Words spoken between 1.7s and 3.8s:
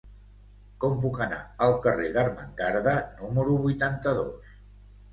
carrer d'Ermengarda número